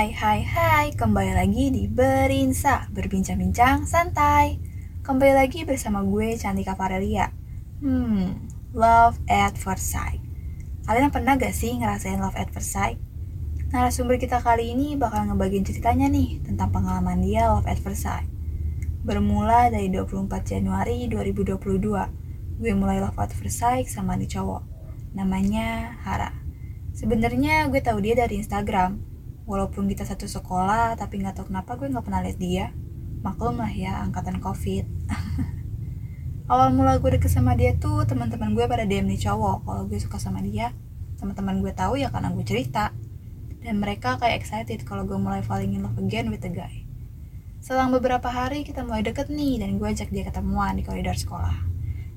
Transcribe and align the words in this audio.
Hai 0.00 0.16
hai 0.16 0.40
hai, 0.48 0.86
kembali 0.96 1.36
lagi 1.36 1.68
di 1.68 1.84
Berinsa, 1.84 2.88
berbincang-bincang 2.88 3.84
santai. 3.84 4.56
Kembali 5.04 5.36
lagi 5.36 5.68
bersama 5.68 6.00
gue 6.00 6.40
Cantika 6.40 6.72
Farelia. 6.72 7.28
Hmm, 7.84 8.48
love 8.72 9.20
at 9.28 9.60
first 9.60 9.92
sight. 9.92 10.24
Kalian 10.88 11.12
pernah 11.12 11.36
gak 11.36 11.52
sih 11.52 11.76
ngerasain 11.76 12.16
love 12.16 12.32
at 12.32 12.48
first 12.48 12.72
sight? 12.72 12.96
Narasumber 13.76 14.16
kita 14.16 14.40
kali 14.40 14.72
ini 14.72 14.96
bakal 14.96 15.28
ngebagiin 15.28 15.68
ceritanya 15.68 16.08
nih 16.08 16.40
tentang 16.48 16.72
pengalaman 16.72 17.20
dia 17.20 17.52
love 17.52 17.68
at 17.68 17.76
first 17.76 18.08
sight. 18.08 18.24
Bermula 19.04 19.68
dari 19.68 19.92
24 19.92 20.32
Januari 20.48 21.12
2022, 21.12 21.60
gue 22.56 22.72
mulai 22.72 23.04
love 23.04 23.20
at 23.20 23.36
first 23.36 23.60
sight 23.60 23.84
sama 23.84 24.16
nih 24.16 24.32
cowok. 24.32 24.64
Namanya 25.12 26.00
Hara. 26.08 26.32
Sebenarnya 26.96 27.68
gue 27.68 27.84
tahu 27.84 28.00
dia 28.00 28.16
dari 28.16 28.40
Instagram. 28.40 29.09
Walaupun 29.50 29.90
kita 29.90 30.06
satu 30.06 30.30
sekolah, 30.30 30.94
tapi 30.94 31.18
nggak 31.18 31.42
tahu 31.42 31.50
kenapa 31.50 31.74
gue 31.74 31.90
nggak 31.90 32.06
pernah 32.06 32.22
lihat 32.22 32.38
dia. 32.38 32.70
Maklum 33.26 33.58
lah 33.58 33.74
ya, 33.74 33.98
angkatan 33.98 34.38
COVID. 34.38 34.86
Awal 36.54 36.70
mula 36.70 37.02
gue 37.02 37.18
deket 37.18 37.34
sama 37.34 37.58
dia 37.58 37.74
tuh 37.74 38.06
teman-teman 38.06 38.54
gue 38.54 38.62
pada 38.70 38.86
DM 38.86 39.10
nih 39.10 39.26
cowok 39.26 39.66
kalau 39.66 39.82
gue 39.90 39.98
suka 39.98 40.22
sama 40.22 40.38
dia. 40.38 40.70
Teman-teman 41.18 41.66
gue 41.66 41.74
tahu 41.74 41.98
ya 41.98 42.14
karena 42.14 42.30
gue 42.30 42.46
cerita. 42.46 42.94
Dan 43.58 43.82
mereka 43.82 44.22
kayak 44.22 44.38
excited 44.38 44.86
kalau 44.86 45.02
gue 45.02 45.18
mulai 45.18 45.42
falling 45.42 45.74
in 45.74 45.82
love 45.82 45.98
again 45.98 46.30
with 46.30 46.46
the 46.46 46.50
guy. 46.54 46.86
Selang 47.58 47.90
beberapa 47.90 48.30
hari 48.30 48.62
kita 48.62 48.86
mulai 48.86 49.02
deket 49.02 49.34
nih 49.34 49.58
dan 49.66 49.82
gue 49.82 49.88
ajak 49.90 50.14
dia 50.14 50.22
ketemuan 50.30 50.78
di 50.78 50.86
koridor 50.86 51.18
sekolah. 51.18 51.58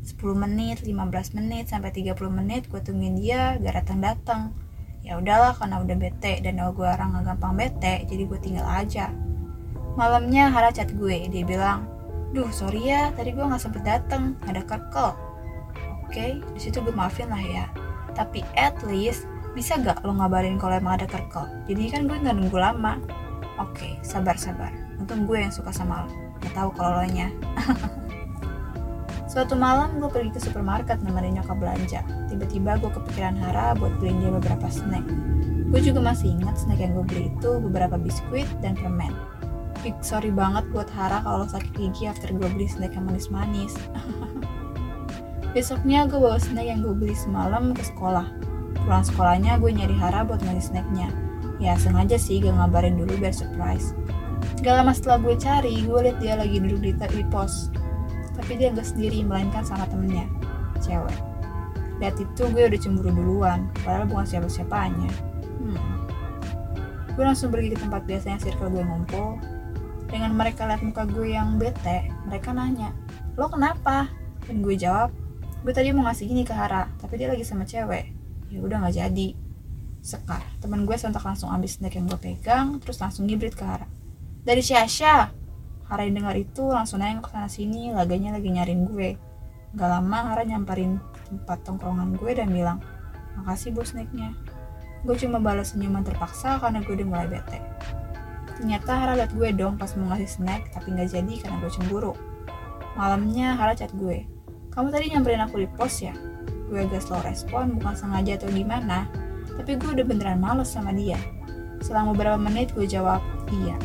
10 0.05 0.21
menit, 0.38 0.85
15 0.85 1.33
menit, 1.33 1.73
sampai 1.73 1.89
30 1.89 2.13
menit 2.29 2.69
gue 2.69 2.77
tungguin 2.77 3.17
dia 3.17 3.58
gak 3.58 3.81
datang-datang 3.81 4.62
ya 5.03 5.19
udahlah 5.19 5.51
karena 5.59 5.83
udah 5.83 5.95
bete 5.99 6.39
dan 6.39 6.63
gue 6.63 6.87
orang 6.87 7.19
gak 7.19 7.35
gampang 7.35 7.53
bete 7.59 8.07
jadi 8.07 8.23
gue 8.23 8.39
tinggal 8.39 8.65
aja. 8.65 9.11
Malamnya 9.99 10.49
Hara 10.49 10.73
chat 10.73 10.89
gue 10.95 11.27
dia 11.29 11.43
bilang 11.45 11.85
duh 12.33 12.49
sorry 12.49 12.89
ya 12.89 13.13
tadi 13.13 13.29
gue 13.29 13.45
nggak 13.45 13.61
sempet 13.61 13.83
dateng 13.83 14.39
ada 14.47 14.63
kerkel. 14.63 15.13
Oke 16.07 16.09
okay, 16.09 16.31
di 16.55 16.59
situ 16.59 16.79
gue 16.81 16.95
maafin 16.95 17.29
lah 17.29 17.43
ya. 17.43 17.65
Tapi 18.15 18.41
at 18.55 18.79
least 18.87 19.27
bisa 19.53 19.77
gak 19.77 20.01
lo 20.01 20.17
ngabarin 20.17 20.57
kalau 20.57 20.79
emang 20.79 20.97
ada 20.97 21.05
kerkel? 21.05 21.45
Jadi 21.69 21.83
kan 21.93 22.09
gue 22.09 22.17
nggak 22.17 22.33
nunggu 22.33 22.57
lama. 22.57 22.97
Oke 23.61 23.99
sabar 24.01 24.39
sabar 24.39 24.73
untung 24.97 25.27
gue 25.27 25.37
yang 25.37 25.53
suka 25.53 25.69
sama 25.69 26.07
lo. 26.07 26.09
Gak 26.41 26.55
tahu 26.55 26.69
kalau 26.73 27.03
lo 27.03 27.05
nya 27.11 27.27
Suatu 29.34 29.58
malam 29.58 29.98
gue 29.98 30.06
pergi 30.14 30.30
ke 30.30 30.38
supermarket 30.38 31.02
nemenin 31.02 31.42
nyokap 31.42 31.58
belanja. 31.58 32.06
Tiba-tiba 32.30 32.78
gue 32.78 32.92
kepikiran 32.94 33.34
Hara 33.42 33.73
buat 33.73 33.98
beliin 33.98 34.22
dia 34.22 34.30
beberapa 34.30 34.70
snack. 34.70 35.02
Gue 35.73 35.81
juga 35.81 36.06
masih 36.06 36.38
ingat 36.38 36.53
snack 36.53 36.78
yang 36.78 36.94
gue 36.94 37.02
beli 37.02 37.34
itu 37.34 37.58
beberapa 37.58 37.98
biskuit 37.98 38.45
dan 38.61 38.78
permen. 38.78 39.09
Big 39.81 39.98
sorry 40.06 40.30
banget 40.30 40.70
buat 40.70 40.86
Hara 40.94 41.26
kalau 41.26 41.50
sakit 41.50 41.73
gigi 41.73 42.06
after 42.06 42.30
gue 42.30 42.45
beli 42.45 42.70
snack 42.70 42.94
yang 42.94 43.09
manis-manis. 43.09 43.73
Besoknya 45.58 46.06
gue 46.06 46.22
bawa 46.22 46.38
snack 46.38 46.70
yang 46.70 46.86
gue 46.86 46.94
beli 46.94 47.17
semalam 47.17 47.73
ke 47.73 47.81
sekolah. 47.81 48.30
Pulang 48.86 49.02
sekolahnya 49.02 49.58
gue 49.58 49.73
nyari 49.73 49.98
Hara 49.98 50.30
buat 50.30 50.45
ngasih 50.45 50.78
snacknya. 50.78 51.09
Ya 51.58 51.73
sengaja 51.73 52.22
sih 52.22 52.38
gak 52.38 52.54
ngabarin 52.54 53.02
dulu 53.02 53.17
biar 53.17 53.34
surprise. 53.34 53.98
Gak 54.61 54.78
lama 54.78 54.94
setelah 54.94 55.17
gue 55.26 55.34
cari, 55.42 55.73
gue 55.81 56.00
liat 56.06 56.22
dia 56.22 56.38
lagi 56.38 56.61
duduk 56.61 56.86
di, 56.86 56.94
di 56.94 57.26
pos 57.34 57.73
tapi 58.44 58.59
dia 58.59 58.75
nggak 58.75 58.83
sendiri 58.83 59.23
melainkan 59.23 59.63
sama 59.63 59.88
temennya 59.88 60.27
cewek. 60.83 61.16
Lihat 62.03 62.19
itu 62.19 62.44
gue 62.52 62.63
udah 62.67 62.80
cemburu 62.83 63.16
duluan 63.16 63.72
padahal 63.88 64.03
bukan 64.11 64.27
siapa-siapanya. 64.27 65.08
Hmm. 65.63 65.80
gue 67.15 67.23
langsung 67.23 67.55
pergi 67.55 67.71
ke 67.71 67.80
tempat 67.80 68.04
biasanya 68.04 68.43
circle 68.43 68.67
gue 68.67 68.83
ngumpul. 68.83 69.39
Dengan 70.11 70.36
mereka 70.36 70.67
lihat 70.67 70.83
muka 70.83 71.08
gue 71.08 71.31
yang 71.31 71.55
bete 71.55 72.11
mereka 72.27 72.52
nanya 72.52 72.92
lo 73.39 73.48
kenapa? 73.48 74.11
Dan 74.43 74.60
gue 74.60 74.75
jawab 74.75 75.15
gue 75.64 75.71
tadi 75.71 75.95
mau 75.95 76.04
ngasih 76.04 76.27
gini 76.27 76.43
ke 76.43 76.52
Hara 76.52 76.92
tapi 76.99 77.15
dia 77.15 77.31
lagi 77.31 77.48
sama 77.48 77.64
cewek. 77.64 78.11
Ya 78.52 78.60
udah 78.60 78.83
nggak 78.83 78.95
jadi. 78.99 79.39
Sekar, 80.04 80.43
teman 80.60 80.83
gue 80.83 80.99
sontak 80.99 81.23
langsung 81.23 81.48
ambil 81.48 81.71
snack 81.71 81.95
yang 81.95 82.11
gue 82.11 82.20
pegang, 82.20 82.75
terus 82.83 82.99
langsung 82.99 83.23
ngibrit 83.23 83.55
ke 83.55 83.64
Hara. 83.64 83.87
Dari 84.43 84.60
Syasha, 84.60 85.31
Hara 85.93 86.09
dengar 86.09 86.33
itu 86.33 86.65
langsung 86.65 87.05
nengok 87.05 87.30
sana 87.30 87.45
sini, 87.45 87.93
laganya 87.93 88.33
lagi 88.33 88.49
nyariin 88.49 88.89
gue. 88.89 89.14
Gak 89.77 89.89
lama 89.93 90.33
Hara 90.33 90.42
nyamperin 90.42 90.98
tempat 91.30 91.61
tongkrongan 91.61 92.17
gue 92.17 92.33
dan 92.33 92.49
bilang, 92.49 92.81
makasih 93.37 93.77
bos 93.77 93.93
snacknya. 93.93 94.33
Gue 95.05 95.14
cuma 95.21 95.37
balas 95.37 95.77
senyuman 95.77 96.02
terpaksa 96.02 96.58
karena 96.58 96.81
gue 96.81 96.98
udah 96.98 97.05
mulai 97.05 97.27
bete. 97.30 97.61
Ternyata 98.58 98.89
Hara 98.89 99.14
liat 99.14 99.37
gue 99.37 99.54
dong 99.54 99.77
pas 99.77 99.93
mau 99.93 100.09
ngasih 100.09 100.42
snack, 100.42 100.73
tapi 100.73 100.98
gak 100.98 101.14
jadi 101.14 101.33
karena 101.45 101.61
gue 101.61 101.70
cemburu. 101.70 102.17
Malamnya 102.98 103.54
Hara 103.54 103.77
chat 103.77 103.93
gue, 103.93 104.25
kamu 104.73 104.89
tadi 104.89 105.14
nyamperin 105.14 105.45
aku 105.45 105.61
di 105.61 105.70
pos 105.77 106.02
ya? 106.02 106.17
Gue 106.73 106.89
agak 106.89 107.05
slow 107.05 107.21
respon, 107.21 107.77
bukan 107.77 107.93
sengaja 107.93 108.42
atau 108.42 108.49
gimana, 108.49 109.05
tapi 109.61 109.77
gue 109.77 109.93
udah 109.93 110.05
beneran 110.10 110.42
males 110.42 110.73
sama 110.73 110.89
dia. 110.89 111.21
Selama 111.86 112.17
beberapa 112.17 112.42
menit 112.42 112.73
gue 112.73 112.89
jawab, 112.89 113.21
iya. 113.54 113.77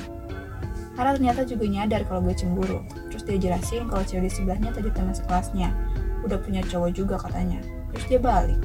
Hara 0.98 1.14
ternyata 1.14 1.46
juga 1.46 1.62
nyadar 1.70 2.02
kalau 2.10 2.26
gue 2.26 2.34
cemburu. 2.34 2.82
Terus 3.14 3.22
dia 3.22 3.38
jelasin 3.38 3.86
kalau 3.86 4.02
cewek 4.02 4.26
di 4.26 4.30
sebelahnya 4.34 4.74
tadi 4.74 4.90
teman 4.90 5.14
sekelasnya. 5.14 5.70
Udah 6.26 6.42
punya 6.42 6.58
cowok 6.66 6.90
juga 6.90 7.22
katanya. 7.22 7.62
Terus 7.94 8.04
dia 8.10 8.18
balik. 8.18 8.58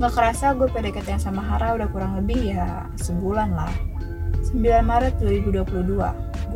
Gak 0.00 0.16
kerasa 0.16 0.56
gue 0.56 0.64
PDKT 0.64 1.12
yang 1.12 1.20
sama 1.20 1.44
Hara 1.44 1.76
udah 1.76 1.92
kurang 1.92 2.16
lebih 2.16 2.56
ya 2.56 2.88
sebulan 2.96 3.52
lah. 3.52 3.68
9 4.48 4.64
Maret 4.80 5.20
2022, 5.20 6.00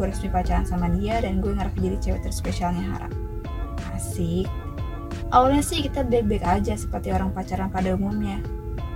gue 0.01 0.05
resmi 0.09 0.29
pacaran 0.33 0.65
sama 0.65 0.89
dia 0.97 1.21
dan 1.21 1.45
gue 1.45 1.53
ngarep 1.53 1.77
jadi 1.77 1.97
cewek 2.01 2.21
terspesialnya 2.25 2.81
Hara. 2.81 3.09
Asik. 3.93 4.49
Awalnya 5.29 5.61
sih 5.61 5.85
kita 5.85 6.09
baik-baik 6.09 6.41
aja 6.41 6.73
seperti 6.73 7.13
orang 7.13 7.37
pacaran 7.37 7.69
pada 7.69 7.93
umumnya. 7.93 8.41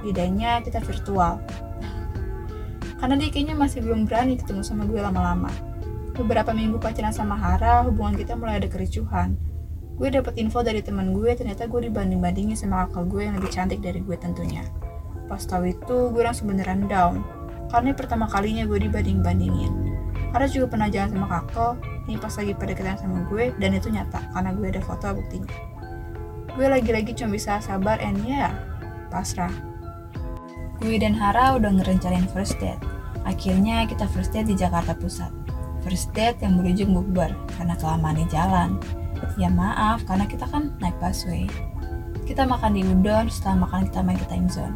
Bedanya 0.01 0.65
kita 0.65 0.81
virtual. 0.81 1.45
Karena 3.05 3.21
dia 3.21 3.29
kayaknya 3.29 3.53
masih 3.53 3.85
belum 3.85 4.09
berani 4.09 4.41
ketemu 4.41 4.65
sama 4.65 4.89
gue 4.89 4.97
lama-lama 4.97 5.74
Beberapa 6.15 6.55
minggu 6.55 6.79
pacaran 6.79 7.11
sama 7.11 7.35
Hara, 7.35 7.83
hubungan 7.91 8.15
kita 8.15 8.39
mulai 8.39 8.63
ada 8.63 8.71
kericuhan. 8.71 9.35
Gue 9.99 10.15
dapet 10.15 10.39
info 10.39 10.63
dari 10.63 10.79
teman 10.79 11.11
gue, 11.11 11.27
ternyata 11.35 11.67
gue 11.67 11.91
dibanding-bandingin 11.91 12.55
sama 12.55 12.87
kakak 12.87 13.11
gue 13.11 13.23
yang 13.27 13.35
lebih 13.35 13.51
cantik 13.51 13.83
dari 13.83 13.99
gue 13.99 14.15
tentunya. 14.15 14.63
Pas 15.27 15.43
tahu 15.43 15.75
itu, 15.75 16.15
gue 16.15 16.23
langsung 16.23 16.55
beneran 16.55 16.87
down. 16.87 17.27
Karena 17.67 17.91
pertama 17.99 18.31
kalinya 18.31 18.63
gue 18.63 18.79
dibanding-bandingin. 18.87 19.75
Hara 20.31 20.47
juga 20.47 20.79
pernah 20.79 20.87
jalan 20.87 21.19
sama 21.19 21.27
kakak, 21.27 21.75
ini 22.07 22.15
pas 22.15 22.35
lagi 22.39 22.53
pada 22.55 22.73
kedekatan 22.79 22.99
sama 23.03 23.19
gue, 23.27 23.45
dan 23.59 23.71
itu 23.75 23.89
nyata, 23.91 24.21
karena 24.31 24.51
gue 24.55 24.67
ada 24.71 24.83
foto 24.87 25.07
buktinya. 25.19 25.51
Gue 26.55 26.67
lagi-lagi 26.71 27.11
cuma 27.19 27.35
bisa 27.35 27.59
sabar 27.59 27.99
and 27.99 28.23
ya, 28.23 28.31
yeah, 28.31 28.53
pasrah. 29.11 29.51
Gue 30.79 30.95
dan 30.95 31.19
Hara 31.19 31.59
udah 31.59 31.75
ngerencanain 31.75 32.31
first 32.31 32.55
date. 32.63 32.79
Akhirnya 33.27 33.83
kita 33.91 34.07
first 34.15 34.31
date 34.31 34.47
di 34.47 34.55
Jakarta 34.55 34.95
Pusat 34.95 35.45
first 35.85 36.11
date 36.17 36.41
yang 36.41 36.57
berujung 36.57 36.97
bukber 36.97 37.31
karena 37.55 37.77
kelamaan 37.77 38.17
di 38.17 38.27
jalan. 38.33 38.81
Ya 39.37 39.53
maaf, 39.53 40.03
karena 40.09 40.25
kita 40.25 40.49
kan 40.49 40.73
naik 40.81 40.97
busway. 40.99 41.47
Kita 42.25 42.49
makan 42.49 42.73
di 42.73 42.83
udon, 42.83 43.29
setelah 43.29 43.69
makan 43.69 43.93
kita 43.93 44.01
main 44.01 44.17
ke 44.17 44.27
time 44.33 44.49
zone. 44.49 44.75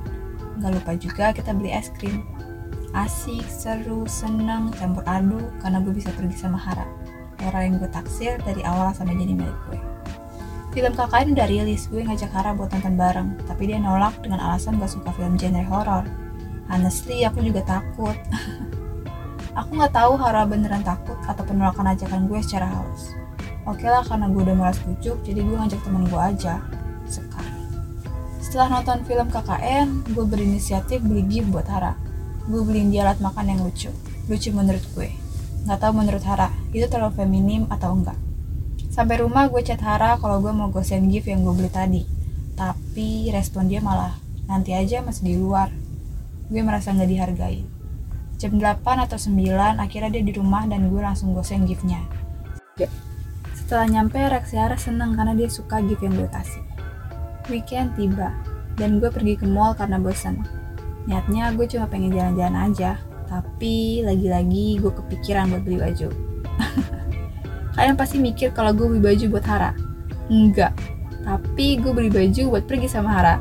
Gak 0.61 0.73
lupa 0.77 0.93
juga 1.01 1.27
kita 1.33 1.57
beli 1.57 1.73
es 1.73 1.89
krim. 1.97 2.23
Asik, 2.93 3.45
seru, 3.49 4.05
senang, 4.09 4.73
campur 4.77 5.05
aduk 5.09 5.49
karena 5.61 5.81
gue 5.81 5.93
bisa 5.93 6.13
pergi 6.13 6.37
sama 6.37 6.61
Hara. 6.61 6.85
Orang 7.45 7.63
yang 7.63 7.75
gue 7.81 7.91
taksir 7.93 8.41
dari 8.45 8.61
awal 8.65 8.93
sampai 8.93 9.17
jadi 9.17 9.33
milik 9.37 9.59
gue. 9.69 9.81
Film 10.77 10.93
KKN 10.93 11.32
udah 11.37 11.49
rilis, 11.49 11.88
gue 11.88 12.05
ngajak 12.05 12.32
Hara 12.32 12.53
buat 12.53 12.73
nonton 12.73 12.97
bareng, 12.97 13.29
tapi 13.49 13.73
dia 13.73 13.81
nolak 13.81 14.17
dengan 14.21 14.41
alasan 14.41 14.77
gak 14.77 14.93
suka 14.93 15.12
film 15.17 15.37
genre 15.41 15.65
horor. 15.65 16.05
Honestly, 16.69 17.25
aku 17.25 17.41
juga 17.41 17.65
takut. 17.65 18.17
Aku 19.58 19.75
nggak 19.75 19.90
tahu 19.90 20.14
Hara 20.22 20.46
beneran 20.46 20.87
takut 20.87 21.19
atau 21.26 21.43
penolakan 21.43 21.90
ajakan 21.90 22.31
gue 22.31 22.38
secara 22.46 22.70
halus. 22.70 23.10
Oke 23.66 23.90
lah 23.90 24.06
karena 24.06 24.31
gue 24.31 24.43
udah 24.46 24.55
malas 24.55 24.78
bujuk, 24.87 25.19
jadi 25.26 25.43
gue 25.43 25.56
ngajak 25.58 25.82
temen 25.82 26.06
gue 26.06 26.20
aja. 26.22 26.62
Sekarang. 27.10 27.58
Setelah 28.38 28.78
nonton 28.78 29.02
film 29.02 29.26
KKN, 29.26 30.14
gue 30.14 30.25
berinisiatif 30.31 31.02
beli 31.02 31.26
gift 31.26 31.50
buat 31.50 31.66
Hara. 31.66 31.99
Gue 32.46 32.62
beliin 32.62 32.94
dia 32.94 33.02
alat 33.02 33.19
makan 33.19 33.50
yang 33.50 33.60
lucu. 33.66 33.90
Lucu 34.31 34.55
menurut 34.55 34.84
gue. 34.94 35.10
Nggak 35.66 35.78
tahu 35.82 35.93
menurut 36.06 36.22
Hara, 36.22 36.55
itu 36.70 36.87
terlalu 36.87 37.19
feminim 37.19 37.66
atau 37.66 37.99
enggak. 37.99 38.16
Sampai 38.94 39.19
rumah 39.19 39.50
gue 39.50 39.58
chat 39.66 39.82
Hara 39.82 40.22
kalau 40.22 40.38
gue 40.38 40.55
mau 40.55 40.70
gosen 40.70 41.10
gift 41.10 41.26
yang 41.26 41.43
gue 41.43 41.55
beli 41.58 41.70
tadi. 41.75 42.06
Tapi 42.55 43.26
respon 43.34 43.66
dia 43.66 43.82
malah, 43.82 44.14
nanti 44.46 44.70
aja 44.70 45.02
masih 45.02 45.22
di 45.26 45.34
luar. 45.34 45.75
Gue 46.46 46.62
merasa 46.62 46.94
nggak 46.94 47.10
dihargai 47.10 47.78
jam 48.38 48.56
8 48.56 48.81
atau 49.05 49.19
9 49.19 49.82
akhirnya 49.82 50.11
dia 50.14 50.23
di 50.23 50.32
rumah 50.32 50.64
dan 50.70 50.88
gue 50.88 51.02
langsung 51.02 51.35
gosen 51.35 51.67
giftnya 51.67 52.00
setelah 53.52 54.00
nyampe 54.00 54.17
reaksi 54.17 54.56
Ara 54.56 54.81
seneng 54.81 55.12
karena 55.12 55.37
dia 55.37 55.50
suka 55.52 55.85
gift 55.85 56.00
yang 56.00 56.17
gue 56.17 56.31
kasih 56.32 56.64
weekend 57.52 57.93
tiba 57.99 58.32
dan 58.81 59.02
gue 59.02 59.11
pergi 59.12 59.37
ke 59.37 59.44
mall 59.44 59.76
karena 59.76 60.00
bosan 60.00 60.40
niatnya 61.05 61.52
gue 61.52 61.69
cuma 61.69 61.85
pengen 61.90 62.14
jalan-jalan 62.17 62.73
aja 62.73 62.96
Tapi 63.29 64.00
lagi-lagi 64.08 64.81
gue 64.81 64.88
kepikiran 64.88 65.52
buat 65.52 65.62
beli 65.62 65.76
baju. 65.76 66.08
Kalian 67.76 67.96
pasti 68.00 68.17
mikir 68.17 68.56
kalau 68.56 68.73
gue 68.73 68.88
beli 68.88 69.05
baju 69.05 69.25
buat 69.37 69.44
Hara. 69.44 69.70
Enggak. 70.32 70.73
Tapi 71.23 71.76
gue 71.76 71.93
beli 71.93 72.08
baju 72.08 72.56
buat 72.56 72.64
pergi 72.64 72.88
sama 72.88 73.12
Hara. 73.12 73.37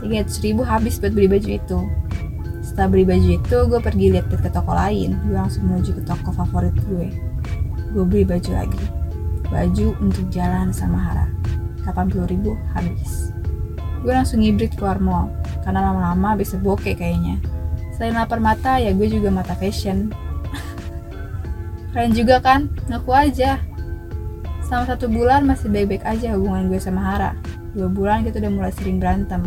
300 0.00 0.32
ribu 0.40 0.64
habis 0.64 0.96
buat 0.96 1.12
beli 1.12 1.28
baju 1.28 1.48
itu. 1.52 1.78
Setelah 2.68 2.92
beli 2.92 3.08
baju 3.08 3.28
itu, 3.40 3.58
gue 3.64 3.80
pergi 3.80 4.06
lihat-lihat 4.12 4.42
ke 4.44 4.50
toko 4.52 4.76
lain. 4.76 5.16
Gue 5.24 5.40
langsung 5.40 5.64
menuju 5.72 5.96
ke 5.96 6.02
toko 6.04 6.36
favorit 6.36 6.76
gue. 6.84 7.08
Gue 7.96 8.04
beli 8.04 8.28
baju 8.28 8.50
lagi. 8.52 8.84
Baju 9.48 9.96
untuk 10.04 10.28
jalan 10.28 10.68
sama 10.68 11.00
Hara. 11.00 11.32
80 11.88 12.28
ribu 12.28 12.52
habis. 12.76 13.32
Gue 14.04 14.12
langsung 14.12 14.44
ngibrit 14.44 14.76
keluar 14.76 15.00
mall. 15.00 15.32
Karena 15.64 15.88
lama-lama 15.88 16.36
bisa 16.36 16.60
bokeh 16.60 16.92
kayaknya. 16.92 17.40
Selain 17.96 18.12
lapar 18.12 18.36
mata, 18.36 18.76
ya 18.76 18.92
gue 18.92 19.08
juga 19.08 19.32
mata 19.32 19.56
fashion. 19.56 20.12
Kalian 21.96 22.12
juga 22.12 22.36
kan? 22.44 22.68
Ngaku 22.92 23.10
aja. 23.16 23.64
Selama 24.60 24.84
satu 24.92 25.08
bulan 25.08 25.48
masih 25.48 25.72
baik-baik 25.72 26.04
aja 26.04 26.36
hubungan 26.36 26.68
gue 26.68 26.76
sama 26.76 27.00
Hara. 27.00 27.32
Dua 27.72 27.88
bulan 27.88 28.28
kita 28.28 28.44
udah 28.44 28.52
mulai 28.52 28.72
sering 28.76 29.00
berantem. 29.00 29.40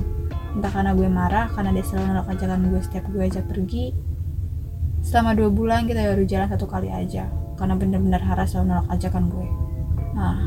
Entah 0.51 0.71
karena 0.71 0.91
gue 0.91 1.07
marah, 1.07 1.47
karena 1.55 1.71
dia 1.71 1.85
selalu 1.87 2.11
nolak 2.11 2.27
ajakan 2.35 2.59
gue 2.67 2.81
setiap 2.83 3.05
gue 3.07 3.23
ajak 3.23 3.45
pergi. 3.47 3.95
Selama 5.01 5.33
dua 5.33 5.49
bulan 5.49 5.87
kita 5.87 6.03
baru 6.11 6.23
jalan 6.27 6.47
satu 6.51 6.67
kali 6.67 6.91
aja, 6.91 7.31
karena 7.55 7.73
bener-bener 7.79 8.21
Hara 8.21 8.43
selalu 8.43 8.75
nolak 8.75 8.87
ajakan 8.91 9.23
gue. 9.31 9.47
Nah, 10.11 10.37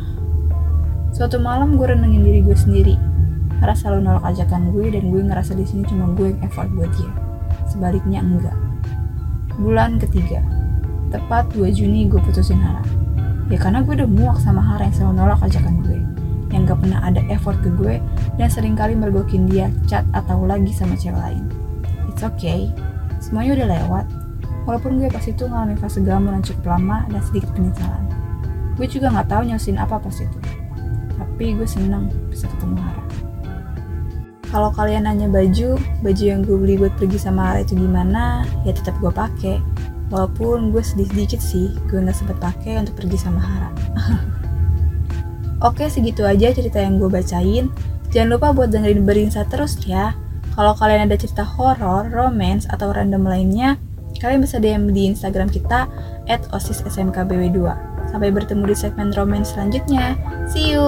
suatu 1.11 1.41
malam 1.41 1.81
gue 1.81 1.87
renungin 1.89 2.21
diri 2.21 2.45
gue 2.45 2.55
sendiri. 2.55 2.95
Hara 3.65 3.73
selalu 3.73 4.05
nolak 4.05 4.25
ajakan 4.29 4.77
gue 4.77 4.93
dan 4.93 5.09
gue 5.09 5.23
ngerasa 5.25 5.57
di 5.57 5.65
sini 5.65 5.89
cuma 5.89 6.13
gue 6.13 6.37
yang 6.37 6.41
effort 6.45 6.69
buat 6.77 6.93
dia. 7.01 7.11
Sebaliknya 7.65 8.21
enggak. 8.21 8.57
Bulan 9.57 9.97
ketiga, 9.97 10.45
tepat 11.09 11.49
2 11.57 11.73
Juni 11.73 12.13
gue 12.13 12.21
putusin 12.21 12.61
Hara. 12.61 12.85
Ya 13.49 13.57
karena 13.57 13.81
gue 13.81 13.97
udah 13.97 14.09
muak 14.09 14.39
sama 14.41 14.61
Hara 14.61 14.85
yang 14.85 14.95
selalu 14.95 15.15
nolak 15.17 15.41
ajakan 15.45 15.81
gue 15.81 16.14
yang 16.55 16.71
gak 16.71 16.79
pernah 16.79 17.03
ada 17.03 17.21
effort 17.27 17.59
ke 17.61 17.69
gue 17.75 17.99
dan 18.39 18.47
sering 18.47 18.79
kali 18.79 18.95
mergokin 18.95 19.51
dia 19.51 19.69
chat 19.91 20.07
atau 20.15 20.47
lagi 20.47 20.71
sama 20.71 20.95
cewek 20.95 21.19
lain. 21.19 21.45
It's 22.07 22.23
okay, 22.23 22.71
semuanya 23.19 23.59
udah 23.59 23.69
lewat. 23.75 24.07
Walaupun 24.65 25.03
gue 25.03 25.11
pas 25.11 25.27
itu 25.27 25.45
ngalamin 25.45 25.77
fase 25.77 26.01
galau 26.01 26.31
yang 26.31 26.47
cukup 26.47 26.79
lama 26.79 27.05
dan 27.11 27.21
sedikit 27.27 27.51
penyesalan. 27.53 28.07
Gue 28.79 28.87
juga 28.87 29.11
gak 29.11 29.29
tahu 29.29 29.43
nyelesain 29.51 29.77
apa 29.77 29.99
pas 29.99 30.17
itu. 30.17 30.39
Tapi 31.19 31.59
gue 31.59 31.67
seneng 31.67 32.09
bisa 32.31 32.47
ketemu 32.47 32.79
Hara. 32.79 33.05
Kalau 34.55 34.71
kalian 34.71 35.11
nanya 35.11 35.27
baju, 35.27 35.75
baju 36.07 36.23
yang 36.23 36.47
gue 36.47 36.55
beli 36.55 36.79
buat 36.79 36.95
pergi 36.95 37.19
sama 37.19 37.51
Hara 37.51 37.67
itu 37.67 37.75
gimana, 37.75 38.47
ya 38.63 38.71
tetap 38.71 38.95
gue 39.03 39.11
pakai. 39.11 39.59
Walaupun 40.15 40.71
gue 40.71 40.79
sedih 40.79 41.11
sedikit 41.11 41.43
sih, 41.43 41.75
gue 41.91 41.99
nggak 41.99 42.15
sempet 42.15 42.39
pakai 42.39 42.79
untuk 42.79 42.95
pergi 42.95 43.19
sama 43.19 43.43
Hara. 43.43 43.71
Oke, 45.65 45.89
segitu 45.89 46.29
aja 46.29 46.53
cerita 46.53 46.77
yang 46.77 47.01
gue 47.01 47.09
bacain. 47.09 47.73
Jangan 48.13 48.37
lupa 48.37 48.53
buat 48.53 48.69
dengerin 48.69 49.09
Berinsa 49.09 49.49
terus 49.49 49.81
ya. 49.89 50.13
Kalau 50.53 50.77
kalian 50.77 51.09
ada 51.09 51.17
cerita 51.17 51.41
horor, 51.41 52.13
romance, 52.13 52.69
atau 52.69 52.93
random 52.93 53.25
lainnya, 53.25 53.81
kalian 54.21 54.45
bisa 54.45 54.61
DM 54.61 54.93
di 54.93 55.09
Instagram 55.09 55.49
kita 55.49 55.89
at 56.29 56.45
osissmkbw2. 56.53 57.59
Sampai 58.13 58.29
bertemu 58.29 58.71
di 58.71 58.77
segmen 58.77 59.11
romance 59.17 59.57
selanjutnya. 59.57 60.15
See 60.53 60.77
you! 60.77 60.85